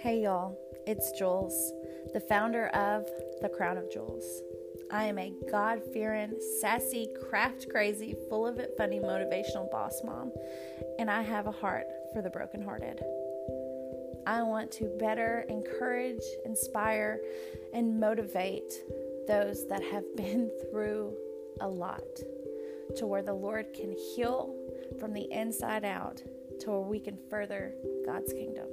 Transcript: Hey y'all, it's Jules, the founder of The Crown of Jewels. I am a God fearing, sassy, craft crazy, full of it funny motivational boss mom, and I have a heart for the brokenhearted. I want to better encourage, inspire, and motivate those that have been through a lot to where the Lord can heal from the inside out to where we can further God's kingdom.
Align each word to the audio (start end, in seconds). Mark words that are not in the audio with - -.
Hey 0.00 0.22
y'all, 0.22 0.56
it's 0.86 1.10
Jules, 1.18 1.72
the 2.12 2.20
founder 2.20 2.68
of 2.68 3.04
The 3.42 3.48
Crown 3.48 3.76
of 3.76 3.90
Jewels. 3.90 4.42
I 4.92 5.02
am 5.04 5.18
a 5.18 5.32
God 5.50 5.82
fearing, 5.92 6.34
sassy, 6.60 7.08
craft 7.28 7.68
crazy, 7.68 8.14
full 8.28 8.46
of 8.46 8.60
it 8.60 8.74
funny 8.78 9.00
motivational 9.00 9.68
boss 9.72 10.00
mom, 10.04 10.30
and 11.00 11.10
I 11.10 11.22
have 11.22 11.48
a 11.48 11.50
heart 11.50 11.86
for 12.12 12.22
the 12.22 12.30
brokenhearted. 12.30 13.02
I 14.24 14.42
want 14.42 14.70
to 14.72 14.96
better 15.00 15.44
encourage, 15.48 16.22
inspire, 16.44 17.20
and 17.74 17.98
motivate 17.98 18.72
those 19.26 19.66
that 19.66 19.82
have 19.82 20.04
been 20.16 20.48
through 20.70 21.12
a 21.60 21.68
lot 21.68 22.04
to 22.96 23.06
where 23.06 23.22
the 23.22 23.34
Lord 23.34 23.74
can 23.74 23.92
heal 24.14 24.54
from 25.00 25.12
the 25.12 25.28
inside 25.32 25.84
out 25.84 26.22
to 26.60 26.70
where 26.70 26.80
we 26.80 27.00
can 27.00 27.18
further 27.28 27.74
God's 28.06 28.32
kingdom. 28.32 28.68